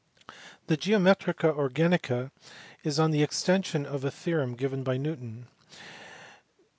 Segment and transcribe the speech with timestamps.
[0.65, 2.31] The Geometria Organica
[2.83, 5.45] is on the extension of a theorem given by Newton.